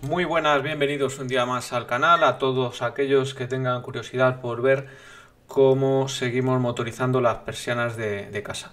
[0.00, 4.62] muy buenas, bienvenidos un día más al canal, a todos aquellos que tengan curiosidad por
[4.62, 4.86] ver
[5.46, 8.72] cómo seguimos motorizando las persianas de, casa.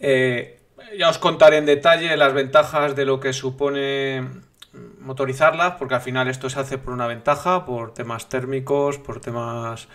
[0.00, 0.58] Eh,
[0.98, 4.28] ya os contaré en detalle las ventajas de lo que supone
[4.98, 9.86] motorizarlas, porque al final esto se hace por una ventaja, por temas térmicos, por temas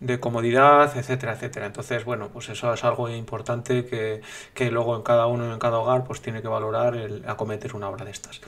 [0.00, 1.64] de comodidad, etcétera, etcétera.
[1.64, 4.20] Entonces, bueno, pues eso es algo importante que,
[4.52, 7.88] que luego en cada uno, en cada hogar, pues tiene que valorar el acometer una
[7.88, 8.42] obra de estas.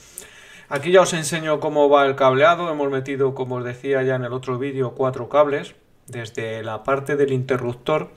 [0.72, 2.70] Aquí ya os enseño cómo va el cableado.
[2.70, 5.74] Hemos metido, como os decía ya en el otro vídeo, cuatro cables.
[6.06, 8.10] Desde la parte del interruptor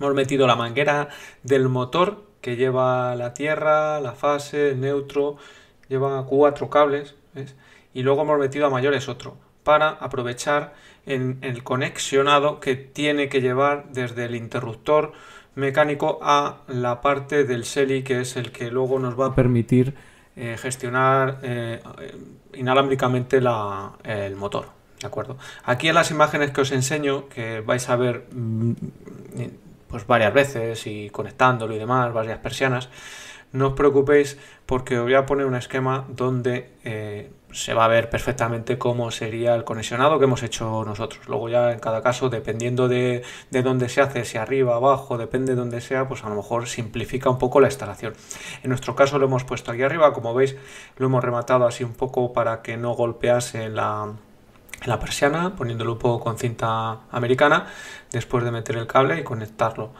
[0.00, 1.10] hemos metido la manguera
[1.42, 5.36] del motor que lleva la tierra, la fase, el neutro.
[5.86, 7.16] Lleva cuatro cables.
[7.92, 10.72] Y luego hemos metido a mayores otro para aprovechar
[11.04, 15.12] en el conexionado que tiene que llevar desde el interruptor
[15.54, 19.94] mecánico a la parte del SELI que es el que luego nos va a permitir
[20.36, 21.80] eh, gestionar eh,
[22.54, 24.66] inalámbricamente el motor.
[25.00, 25.36] ¿De acuerdo?
[25.64, 28.72] Aquí en las imágenes que os enseño, que vais a ver mm,
[29.88, 32.88] pues varias veces y conectándolo y demás, varias persianas,
[33.54, 37.88] no os preocupéis porque os voy a poner un esquema donde eh, se va a
[37.88, 41.28] ver perfectamente cómo sería el conexionado que hemos hecho nosotros.
[41.28, 45.52] Luego ya en cada caso, dependiendo de, de dónde se hace, si arriba, abajo, depende
[45.52, 48.14] de dónde sea, pues a lo mejor simplifica un poco la instalación.
[48.64, 50.56] En nuestro caso lo hemos puesto aquí arriba, como veis
[50.96, 54.14] lo hemos rematado así un poco para que no golpease la,
[54.84, 57.68] la persiana, poniéndolo un poco con cinta americana,
[58.10, 59.92] después de meter el cable y conectarlo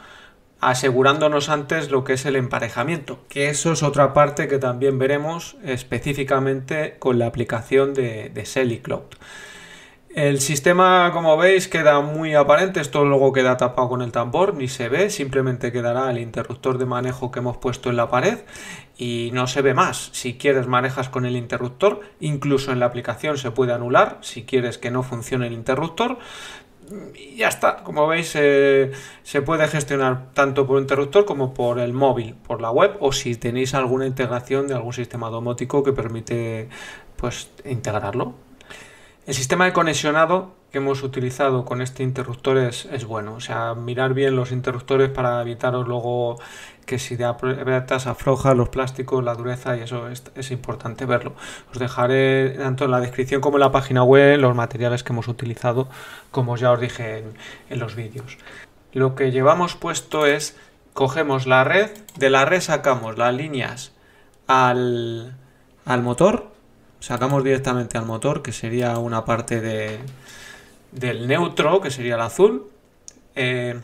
[0.71, 5.57] asegurándonos antes lo que es el emparejamiento, que eso es otra parte que también veremos
[5.65, 9.05] específicamente con la aplicación de, de Cloud.
[10.15, 14.69] El sistema, como veis, queda muy aparente, esto luego queda tapado con el tambor, ni
[14.69, 18.39] se ve, simplemente quedará el interruptor de manejo que hemos puesto en la pared
[18.97, 20.11] y no se ve más.
[20.13, 24.79] Si quieres manejas con el interruptor, incluso en la aplicación se puede anular si quieres
[24.79, 26.19] que no funcione el interruptor,
[27.15, 27.83] y ya está.
[27.83, 32.71] Como veis, eh, se puede gestionar tanto por interruptor como por el móvil, por la
[32.71, 36.69] web, o si tenéis alguna integración de algún sistema domótico que permite
[37.17, 38.35] pues integrarlo.
[39.27, 43.35] El sistema de conexionado que hemos utilizado con este interruptor es, bueno.
[43.35, 46.39] O sea, mirar bien los interruptores para evitaros luego
[46.85, 51.33] que si de apretas afloja los plásticos, la dureza y eso es, importante verlo.
[51.73, 55.29] Os dejaré tanto en la descripción como en la página web los materiales que hemos
[55.29, 55.89] utilizado,
[56.31, 57.25] como ya os dije
[57.71, 58.37] en, los vídeos.
[58.93, 60.55] Lo que llevamos puesto es,
[60.93, 63.93] cogemos la red, de la red sacamos las líneas
[64.49, 65.35] al,
[65.87, 66.54] al motor,
[67.05, 69.99] sacamos directamente al motor, que sería una parte de,
[70.91, 72.71] del neutro, que sería el azul.
[73.35, 73.79] Eh,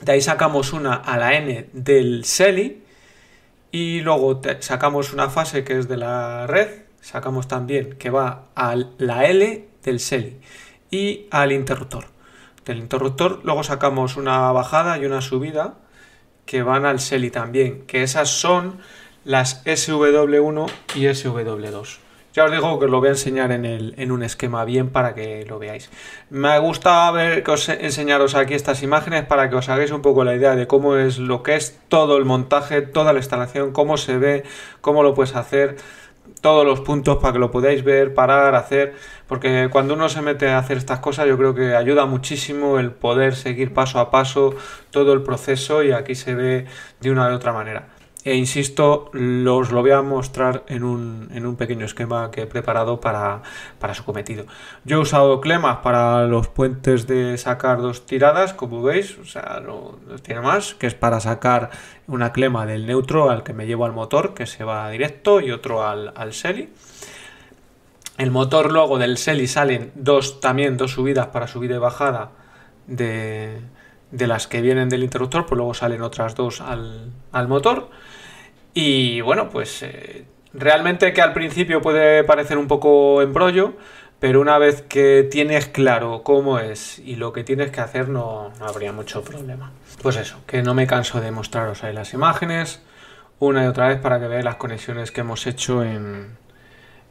[0.00, 2.84] de ahí sacamos una a la N del SELI
[3.72, 6.68] y luego sacamos una fase que es de la red,
[7.00, 10.38] sacamos también que va a la L del SELI
[10.88, 12.04] y al interruptor.
[12.64, 15.74] Del interruptor luego sacamos una bajada y una subida
[16.46, 18.78] que van al SELI también, que esas son
[19.24, 21.98] las SW1 y SW2.
[22.32, 25.14] Ya os digo que lo voy a enseñar en, el, en un esquema bien para
[25.14, 25.90] que lo veáis.
[26.30, 30.24] Me gusta ver, que os enseñaros aquí estas imágenes para que os hagáis un poco
[30.24, 33.98] la idea de cómo es lo que es todo el montaje, toda la instalación, cómo
[33.98, 34.44] se ve,
[34.80, 35.76] cómo lo puedes hacer,
[36.40, 38.94] todos los puntos para que lo podáis ver, parar, hacer,
[39.28, 42.92] porque cuando uno se mete a hacer estas cosas yo creo que ayuda muchísimo el
[42.92, 44.54] poder seguir paso a paso
[44.90, 46.66] todo el proceso y aquí se ve
[47.00, 47.88] de una u otra manera.
[48.24, 52.46] E insisto, los lo voy a mostrar en un, en un pequeño esquema que he
[52.46, 53.42] preparado para,
[53.94, 54.44] su cometido.
[54.84, 59.60] Yo he usado clemas para los puentes de sacar dos tiradas, como veis, o sea,
[59.64, 61.70] no, tiene más, que es para sacar
[62.06, 65.50] una clema del neutro al que me llevo al motor, que se va directo, y
[65.50, 66.68] otro al, al SELI.
[68.18, 72.30] El motor luego del SELI salen dos, también dos subidas para subida y bajada
[72.86, 73.58] de,
[74.12, 77.88] de las que vienen del interruptor, pues luego salen otras dos al, al motor.
[78.74, 83.74] Y bueno, pues eh, realmente que al principio puede parecer un poco embrollo,
[84.18, 88.52] pero una vez que tienes claro cómo es y lo que tienes que hacer no,
[88.60, 89.72] habría mucho problema.
[90.00, 92.82] Pues eso, que no me canso de mostraros ahí las imágenes
[93.40, 96.36] una y otra vez para que veáis las conexiones que hemos hecho en,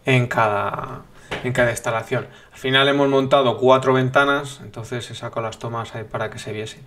[0.05, 1.01] en, cada,
[1.43, 2.27] en cada instalación.
[2.53, 6.53] Al final hemos montado cuatro ventanas, entonces he sacado las tomas ahí para que se
[6.53, 6.79] viese.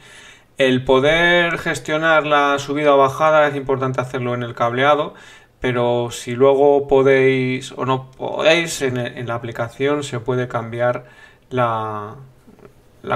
[0.57, 5.15] El poder gestionar la subida o bajada es importante hacerlo en el cableado,
[5.61, 11.07] pero si luego podéis o no podéis, en, la aplicación se puede cambiar
[11.51, 12.17] la,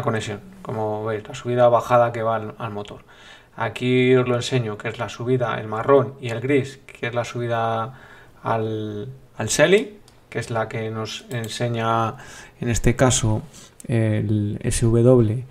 [0.03, 3.03] conexión, como veis, la subida o bajada que va al, motor.
[3.57, 7.15] Aquí os lo enseño, que es la subida, el marrón y el gris, que es
[7.15, 7.95] la subida
[8.43, 12.17] al, al que es la que nos enseña
[12.61, 13.43] en este caso
[13.87, 15.45] el SW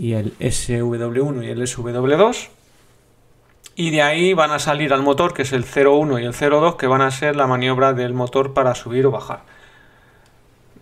[0.00, 2.48] y el SW1 y el SW2.
[3.76, 6.76] Y de ahí van a salir al motor, que es el 01 y el 02,
[6.76, 9.42] que van a ser la maniobra del motor para subir o bajar.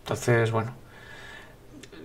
[0.05, 0.73] Entonces, bueno,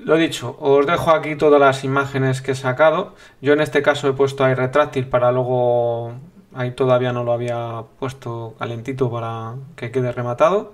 [0.04, 3.14] lo dicho, os dejo aquí todas las imágenes que he sacado.
[3.42, 6.14] Yo en este caso he puesto ahí retráctil para luego...
[6.56, 10.74] Ahí todavía no lo había puesto calentito para que quede rematado.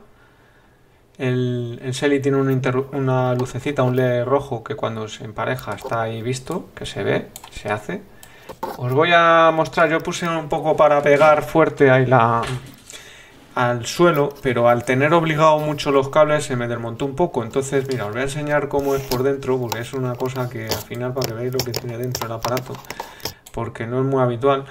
[1.19, 6.69] El, el tiene una, lucecita, un LED rojo que cuando se empareja está ahí visto,
[6.73, 8.01] que se ve, se hace.
[8.77, 12.41] Os voy a mostrar, yo puse un poco para pegar fuerte ahí la,
[13.53, 17.43] al suelo, pero al tener obligado mucho los cables se me desmontó un poco.
[17.43, 20.67] Entonces, mira, os voy a enseñar cómo es por dentro, porque es una cosa que
[20.67, 22.73] al final para que veáis lo que tiene dentro el aparato,
[23.51, 24.63] porque no es muy habitual.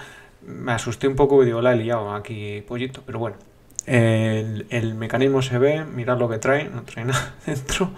[0.47, 3.48] Me asusté un poco y digo, la he liado aquí, pollito, pero bueno.
[3.89, 7.91] El, mecanismo se ve, mirad lo que trae, no trae nada dentro.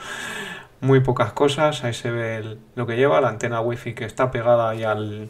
[0.81, 4.71] Muy pocas cosas, ahí se ve lo que lleva, la antena wifi que está pegada
[4.71, 5.29] ahí al,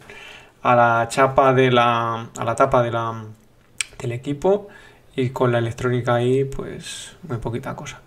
[0.61, 4.67] a la chapa de la, a la tapa del equipo
[5.15, 8.01] y con la electrónica ahí pues muy poquita cosa.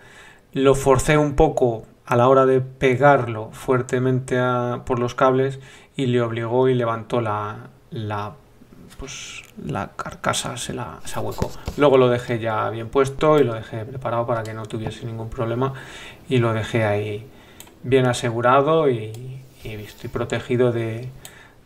[0.52, 4.38] Lo forcé un poco a la hora de pegarlo fuertemente
[4.86, 5.58] por los cables
[5.96, 8.34] y le obligó y levantó la, la
[8.94, 11.50] pues la carcasa se la se ahuecó.
[11.76, 15.30] Luego lo dejé ya bien puesto y lo dejé preparado para que no tuviese ningún
[15.30, 15.74] problema
[16.28, 17.26] y lo dejé ahí
[17.82, 21.08] bien asegurado y, y protegido de,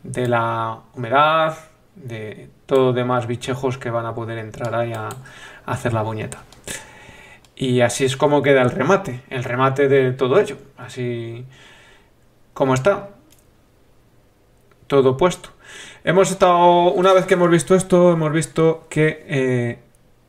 [0.02, 1.56] de la humedad,
[1.94, 5.08] de todo demás bichejos que van a poder entrar ahí a,
[5.66, 6.42] hacer la buñeta.
[7.54, 11.44] Y así es como queda el remate, el remate de todo ello, así
[12.54, 13.10] como está,
[14.86, 15.50] todo puesto.
[16.08, 19.78] Hemos estado, una vez que hemos visto esto, hemos visto que eh,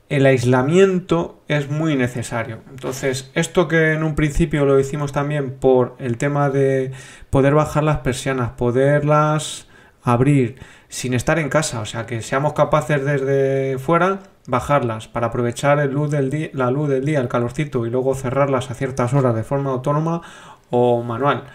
[0.10, 2.60] el aislamiento es muy necesario.
[2.70, 6.92] Entonces, esto que en un principio lo hicimos también por el tema de
[7.30, 9.70] poder bajar las persianas, poderlas
[10.04, 10.60] abrir,
[10.90, 15.86] sin estar en casa, o sea, que seamos capaces desde fuera bajarlas para aprovechar la
[15.86, 20.24] luz del día, el calorcito y luego cerrarlas a ciertas horas de forma autónoma
[20.72, 21.46] o manual.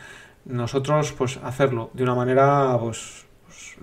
[0.46, 3.23] Nosotros pues hacerlo de una manera pues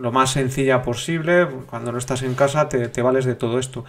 [0.02, 3.86] lo más sencilla posible, cuando no estás en casa te, te vales de todo esto.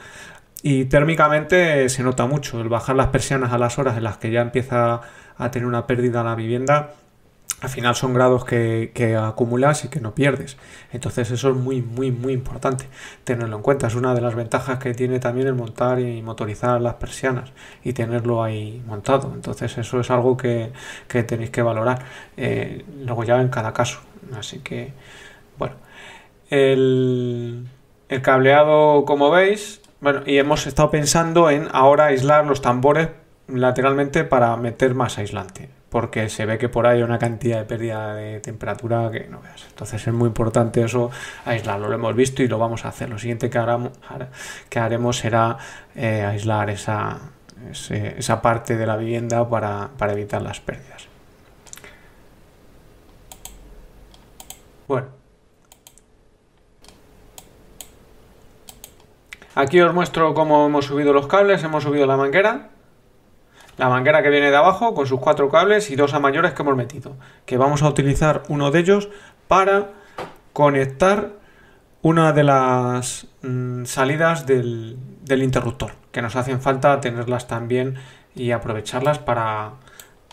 [0.63, 4.31] Y térmicamente se nota mucho el bajar las persianas a las horas en las que
[4.31, 5.01] ya empieza
[5.37, 6.95] a tener una pérdida la vivienda
[7.63, 10.57] al final son grados que, acumulas y que no pierdes.
[10.93, 12.89] Entonces eso es muy, muy, muy importante
[13.23, 13.87] tenerlo en cuenta.
[13.87, 17.53] Es una de las ventajas que tiene también el montar y motorizar las persianas
[17.85, 19.31] y tenerlo ahí montado.
[19.33, 20.73] Entonces eso es algo que,
[21.07, 22.05] tenéis que valorar.
[22.37, 24.01] Eh, luego ya en cada caso.
[24.37, 24.93] Así que,
[25.57, 25.77] bueno.
[26.53, 27.67] El,
[28.21, 33.09] cableado, como veis, bueno, y hemos estado pensando en ahora aislar los tambores
[33.49, 37.65] lateralmente para meter más aislante porque se ve que por ahí hay una cantidad de
[37.65, 39.67] pérdida de temperatura que no veas.
[39.69, 41.11] Entonces es muy importante eso,
[41.45, 41.89] aislarlo.
[41.89, 43.11] Lo hemos visto y lo vamos a hacer.
[43.11, 43.61] Lo siguiente que,
[44.71, 45.59] que haremos será
[45.95, 47.19] eh, aislar esa,
[47.91, 51.09] esa parte de la vivienda para, para evitar las pérdidas.
[54.89, 55.23] Bueno.
[59.55, 62.71] Aquí os muestro cómo hemos subido los cables, hemos subido la manguera,
[63.77, 66.63] la manguera que viene de abajo con sus cuatro cables y dos a mayores que
[66.63, 67.17] hemos metido.
[67.45, 69.11] Que vamos a utilizar uno de ellos
[69.49, 69.91] para
[70.55, 71.33] conectar
[72.01, 74.97] una de las mm, salidas del,
[75.29, 75.93] interruptor.
[76.13, 77.97] Que nos hacen falta tenerlas también
[78.35, 79.73] y aprovecharlas para,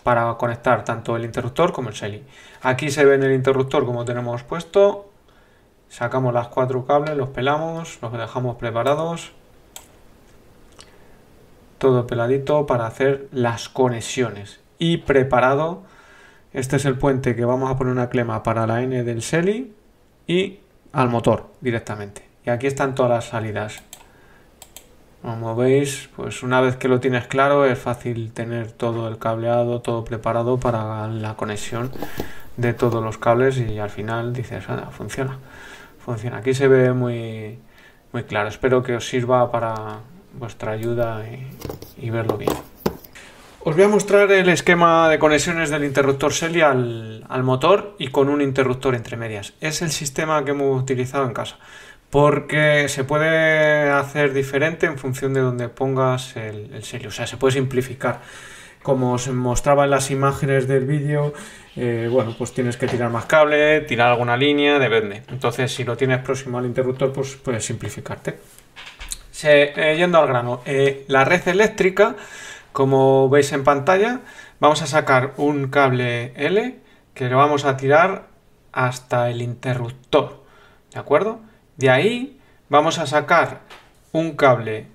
[0.02, 2.24] para conectar tanto el interruptor como el SELI.
[2.62, 5.09] Aquí se ve en el interruptor como tenemos puesto.
[5.90, 9.32] Sacamos las cuatro cables, los pelamos, los dejamos preparados.
[11.76, 14.60] Todo peladito para hacer las conexiones.
[14.78, 15.82] Y preparado
[16.52, 19.72] este es el puente que vamos a poner una clema para la N del SELI
[20.26, 20.58] y
[20.92, 22.28] al motor directamente.
[22.44, 23.82] Y aquí están todas las salidas.
[25.22, 29.80] Como veis pues una vez que lo tienes claro es fácil tener todo el cableado
[29.80, 31.92] todo preparado para la conexión
[32.56, 35.38] de todos los cables y al final dices ah, funciona
[36.04, 37.58] funciona aquí se ve muy
[38.12, 40.00] muy claro espero que os sirva para
[40.32, 41.24] vuestra ayuda
[41.98, 42.52] y, verlo bien.
[43.62, 48.28] Os voy a mostrar el esquema de conexiones del interruptor SELI al, motor y con
[48.28, 49.52] un interruptor entre medias.
[49.60, 51.58] Es el sistema que hemos utilizado en casa
[52.08, 57.36] porque se puede hacer diferente en función de donde pongas el, el o sea, se
[57.36, 58.20] puede simplificar.
[58.82, 61.34] Como os mostraba en las imágenes del vídeo,
[61.76, 65.22] eh, bueno, pues tienes que tirar más cable, tirar alguna línea, depende.
[65.28, 68.38] Entonces, si lo tienes próximo al interruptor, pues puedes simplificarte.
[69.42, 72.14] Eh, yendo al grano, eh, la red eléctrica
[72.72, 74.20] Como veis en pantalla,
[74.60, 76.78] vamos a sacar un cable L
[77.14, 78.28] que lo vamos a tirar
[78.72, 80.44] hasta el interruptor.
[80.92, 81.40] ¿De acuerdo?
[81.76, 83.62] De ahí vamos a sacar
[84.12, 84.86] un cable.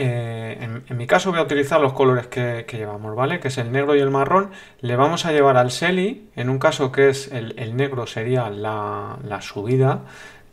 [0.00, 3.40] Eh, en, mi caso voy a utilizar los colores que, llevamos, ¿vale?
[3.40, 4.50] Que es el negro y el marrón.
[4.80, 6.30] Le vamos a llevar al SELI.
[6.36, 10.02] En un caso que es el, negro sería la, la subida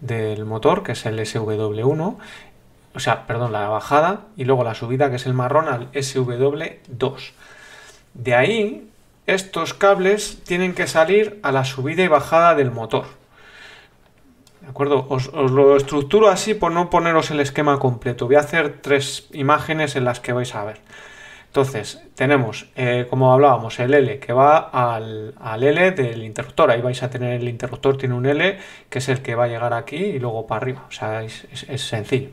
[0.02, 2.18] del motor, que es el SW1
[2.96, 7.32] o sea, perdón, la bajada y luego la subida que es el marrón al SW2.
[8.14, 8.90] De ahí,
[9.28, 13.06] estos cables tienen que salir a la subida y bajada del motor.
[14.65, 15.05] ¿De acuerdo?
[15.10, 18.25] Os, lo estructuro así por no poneros el esquema completo.
[18.25, 20.79] Voy a hacer tres imágenes en las que vais a ver.
[21.45, 26.72] Entonces, tenemos, eh, como hablábamos, el L que va al, L del interruptor.
[26.72, 28.57] Ahí vais a tener el interruptor, tiene un L
[28.89, 30.86] que es el que va a llegar aquí y luego para arriba.
[30.89, 31.45] O sea, es
[31.77, 32.29] sencillo.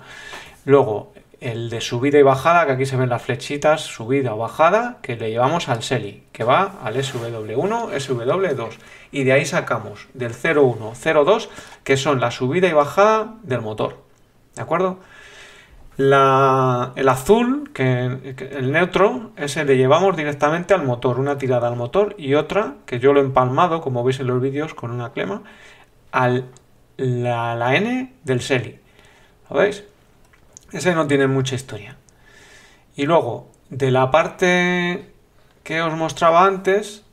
[0.64, 1.12] Luego,
[1.42, 5.16] el de subida y bajada, que aquí se ven las flechitas, subida o bajada, que
[5.16, 8.70] le llevamos al SELI, que va al SW1, SW2.
[9.10, 10.92] Y de ahí sacamos del 01,
[11.24, 11.50] 02,
[11.82, 13.98] que son la subida y bajada del motor.
[14.54, 15.00] ¿De acuerdo?
[15.98, 22.14] el azul, que, el neutro, ese le llevamos directamente al motor, una tirada al motor
[22.18, 25.42] y otra, que yo lo he empalmado, como veis en los vídeos, con una clema,
[26.12, 26.40] a
[26.96, 28.80] la, la N del SELI.
[29.50, 29.84] ¿Lo veis?
[30.72, 31.96] Ese no tiene mucha historia.
[32.96, 35.12] Y luego, de la parte
[35.62, 37.04] que os mostraba antes,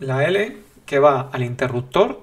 [0.00, 2.22] la L que va al interruptor.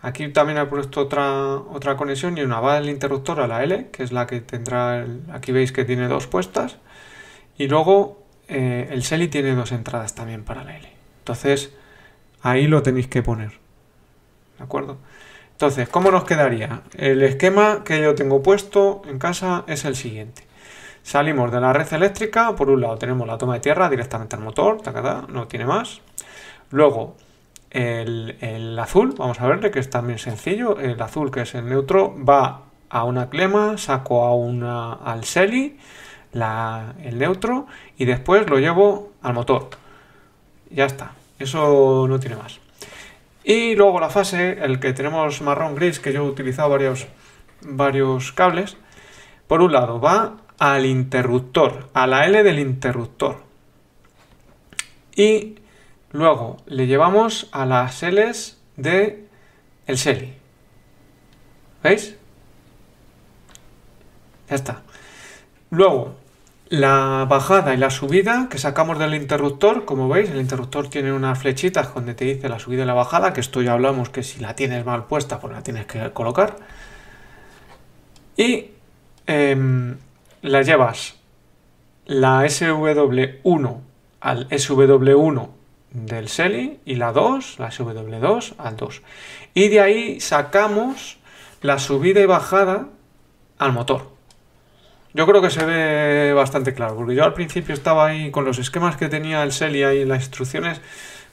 [0.00, 3.88] Aquí también he puesto otra, otra conexión y una va del interruptor a la L,
[3.92, 6.78] que es la que tendrá, aquí veis que tiene dos puestas.
[7.56, 10.88] Y luego eh, el SELI tiene dos entradas también para la L.
[11.18, 11.72] Entonces,
[12.42, 13.52] ahí lo tenéis que poner.
[14.58, 14.98] ¿De acuerdo?
[15.52, 16.82] Entonces, ¿cómo nos quedaría?
[16.96, 20.44] El esquema que yo tengo puesto en casa es el siguiente.
[21.02, 24.42] Salimos de la red eléctrica, por un lado tenemos la toma de tierra directamente al
[24.42, 24.78] motor,
[25.28, 26.00] no tiene más.
[26.70, 27.16] Luego,
[27.70, 32.14] el, azul, vamos a verle que es también sencillo, el azul que es el neutro
[32.22, 35.78] va a una clema, saco a una, al SELI,
[36.34, 37.66] el neutro
[37.96, 39.70] y después lo llevo al motor.
[40.70, 42.61] Ya está, eso no tiene más.
[43.44, 47.06] Y luego la fase, el que tenemos marrón gris, que yo he utilizado varios,
[47.62, 48.76] varios cables.
[49.48, 53.42] Por un lado, va al interruptor, a la L del interruptor.
[55.16, 55.56] Y
[56.12, 59.26] luego le llevamos a las Ls de
[59.86, 60.34] el SELI.
[61.82, 62.16] ¿Veis?
[64.48, 64.82] Ya está.
[65.70, 66.16] Luego,
[66.72, 71.38] la bajada y la subida que sacamos del interruptor, como veis, el interruptor tiene unas
[71.38, 74.40] flechitas donde te dice la subida y la bajada, que esto ya hablamos que si
[74.40, 76.56] la tienes mal puesta, pues la tienes que colocar.
[78.38, 78.70] Y
[79.26, 79.98] em,
[80.40, 81.16] la llevas
[82.06, 83.80] la SW1
[84.20, 85.48] al SW1
[85.90, 89.02] del SELI y la 2, la SW2 al 2.
[89.52, 91.18] Y de ahí sacamos
[91.60, 92.86] la subida y bajada
[93.58, 94.11] al motor.
[95.14, 98.58] Yo creo que se ve bastante claro, porque yo al principio estaba ahí con los
[98.58, 100.80] esquemas que tenía el Celia y las instrucciones,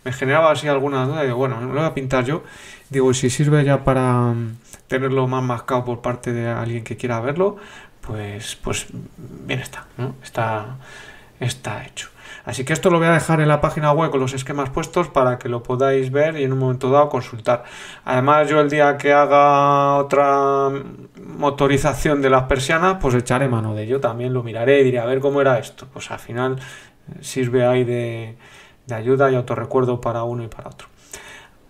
[0.03, 2.43] me generaba así alguna duda, digo, bueno, lo voy a pintar yo,
[2.89, 4.57] digo, si sirve ya para mm,
[4.87, 7.57] tenerlo más mascado por parte de alguien que quiera verlo,
[8.01, 10.15] pues, pues bien está, ¿no?
[10.23, 10.77] Está,
[11.39, 12.09] está hecho.
[12.45, 15.07] Así que esto lo voy a dejar en la página web con los esquemas puestos
[15.07, 17.63] para que lo podáis ver y en un momento dado consultar.
[18.05, 20.69] Además, yo el día que haga otra
[21.15, 23.99] motorización de las persianas, pues echaré mano de ello.
[23.99, 25.87] También lo miraré y diré a ver cómo era esto.
[25.91, 28.35] Pues al final eh, sirve ahí de,
[28.91, 30.87] ayuda y autorrecuerdo para uno y para otro.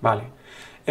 [0.01, 0.23] Vale.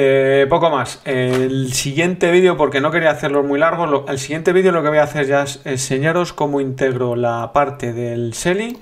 [0.00, 1.00] Eh, poco más.
[1.04, 4.98] El siguiente vídeo, porque no quería hacerlo muy largo, el siguiente vídeo lo que voy
[4.98, 8.78] a hacer ya es enseñaros cómo integro la parte del SELI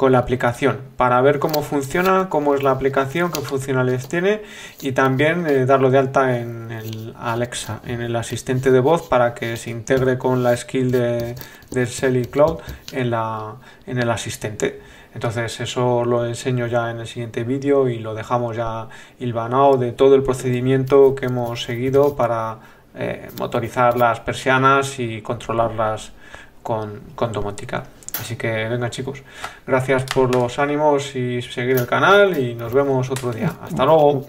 [0.00, 4.40] con la aplicación para ver cómo funciona, cómo es la aplicación, qué funcionalidades tiene
[4.80, 9.34] y también eh, darlo de alta en el Alexa, en el asistente de voz para
[9.34, 11.34] que se integre con la skill de,
[11.70, 12.60] de Selly Cloud
[12.92, 14.80] en, la, en el asistente.
[15.14, 18.88] Entonces eso lo enseño ya en el siguiente vídeo y lo dejamos ya
[19.18, 22.56] hilvanado de todo el procedimiento que hemos seguido para
[22.94, 26.12] eh, motorizar las persianas y controlarlas
[26.62, 27.84] con, con domótica.
[28.20, 29.22] Así que venga chicos,
[29.66, 33.52] gracias por los ánimos y seguir el canal y nos vemos otro día.
[33.62, 34.26] Hasta luego.